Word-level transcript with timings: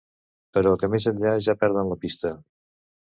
Però 0.57 0.71
que 0.83 0.89
més 0.95 1.05
enllà 1.13 1.33
ja 1.49 1.57
perden 1.65 1.93
la 1.93 1.99
pista. 2.07 2.33